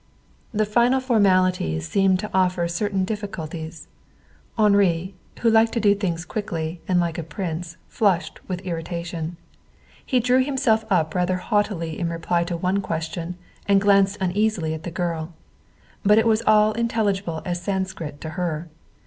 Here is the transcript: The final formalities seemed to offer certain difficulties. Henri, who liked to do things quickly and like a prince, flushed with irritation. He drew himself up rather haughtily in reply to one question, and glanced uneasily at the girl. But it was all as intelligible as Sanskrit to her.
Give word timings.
The 0.51 0.65
final 0.65 0.99
formalities 0.99 1.87
seemed 1.87 2.17
to 2.21 2.29
offer 2.33 2.67
certain 2.67 3.05
difficulties. 3.05 3.87
Henri, 4.57 5.13
who 5.41 5.49
liked 5.51 5.73
to 5.73 5.79
do 5.79 5.93
things 5.93 6.25
quickly 6.25 6.81
and 6.87 6.99
like 6.99 7.19
a 7.19 7.23
prince, 7.23 7.77
flushed 7.87 8.39
with 8.49 8.61
irritation. 8.61 9.37
He 10.03 10.19
drew 10.19 10.43
himself 10.43 10.85
up 10.89 11.13
rather 11.13 11.37
haughtily 11.37 11.99
in 11.99 12.09
reply 12.09 12.43
to 12.45 12.57
one 12.57 12.81
question, 12.81 13.35
and 13.67 13.79
glanced 13.79 14.17
uneasily 14.19 14.73
at 14.73 14.81
the 14.81 14.89
girl. 14.89 15.35
But 16.01 16.17
it 16.17 16.25
was 16.25 16.41
all 16.47 16.71
as 16.71 16.77
intelligible 16.79 17.43
as 17.45 17.61
Sanskrit 17.61 18.19
to 18.21 18.29
her. 18.31 18.69